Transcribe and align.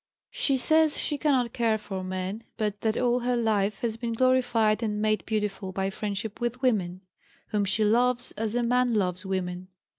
She 0.31 0.57
says 0.57 0.97
she 0.97 1.19
cannot 1.19 1.53
care 1.53 1.77
for 1.77 2.03
men, 2.03 2.43
but 2.57 2.81
that 2.81 2.97
all 2.97 3.19
her 3.19 3.37
life 3.37 3.77
has 3.81 3.97
been 3.97 4.13
"glorified 4.13 4.81
and 4.81 4.99
made 4.99 5.23
beautiful 5.27 5.71
by 5.71 5.91
friendship 5.91 6.41
with 6.41 6.63
women," 6.63 7.01
whom 7.49 7.65
she 7.65 7.83
loves 7.85 8.31
as 8.31 8.55
a 8.55 8.63
man 8.63 8.95
loves 8.95 9.27
women. 9.27 9.67